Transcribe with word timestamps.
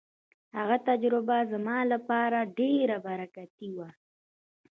هغه 0.57 0.77
تجربه 0.89 1.37
زما 1.51 1.77
لپاره 1.91 2.39
ډېره 2.59 2.97
برکتي 3.07 3.69
وه. 3.77 3.89